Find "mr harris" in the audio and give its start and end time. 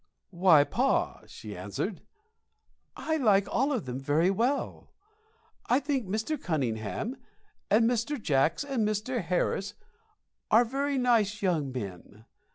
8.87-9.75